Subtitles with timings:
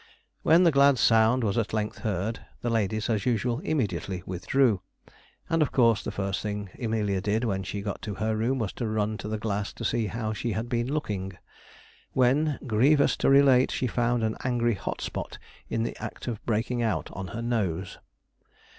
[0.41, 4.81] When that glad sound was at length heard, the ladies, as usual, immediately withdrew;
[5.47, 8.73] and of course the first thing Amelia did when she got to her room was
[8.81, 11.33] to run to the glass to see how she had been looking:
[12.13, 15.37] when, grievous to relate, she found an angry hot spot
[15.69, 17.99] in the act of breaking out on her nose.